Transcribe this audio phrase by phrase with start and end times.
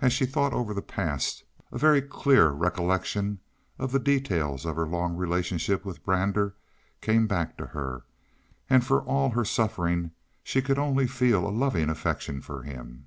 [0.00, 3.40] As she thought over the past, a very clear recollection
[3.78, 6.54] of the details of her long relationship with Brander
[7.02, 8.04] came back to her,
[8.70, 10.12] and for all her suffering
[10.42, 13.04] she could only feel a loving affection for him.